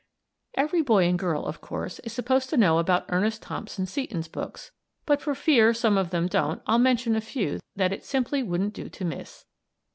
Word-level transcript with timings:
Every 0.55 0.81
boy 0.81 1.05
and 1.07 1.19
girl, 1.19 1.45
of 1.45 1.61
course, 1.61 1.99
is 1.99 2.11
supposed 2.11 2.49
to 2.49 2.57
know 2.57 2.79
about 2.79 3.05
Ernest 3.09 3.43
Thompson 3.43 3.85
Seton's 3.85 4.27
books, 4.27 4.71
but 5.05 5.21
for 5.21 5.35
fear 5.35 5.75
some 5.75 5.95
of 5.95 6.09
them 6.09 6.25
don't, 6.25 6.59
I'll 6.65 6.79
mention 6.79 7.15
a 7.15 7.21
few 7.21 7.59
that 7.75 7.93
it 7.93 8.03
simply 8.03 8.41
wouldn't 8.41 8.73
do 8.73 8.89
to 8.89 9.05
miss. 9.05 9.45